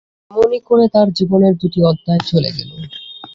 [0.31, 2.71] এমনি করে তার জীবনের দুটি অধ্যায় চলে গেল।